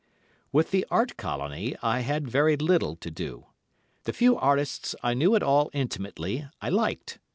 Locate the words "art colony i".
0.89-1.99